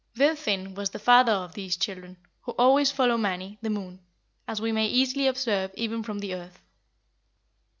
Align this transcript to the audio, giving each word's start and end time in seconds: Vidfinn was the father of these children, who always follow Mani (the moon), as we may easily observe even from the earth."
Vidfinn 0.15 0.73
was 0.73 0.89
the 0.89 0.97
father 0.97 1.31
of 1.31 1.53
these 1.53 1.77
children, 1.77 2.17
who 2.41 2.53
always 2.57 2.91
follow 2.91 3.17
Mani 3.17 3.59
(the 3.61 3.69
moon), 3.69 3.99
as 4.47 4.59
we 4.59 4.71
may 4.71 4.87
easily 4.87 5.27
observe 5.27 5.69
even 5.75 6.01
from 6.01 6.17
the 6.17 6.33
earth." 6.33 6.59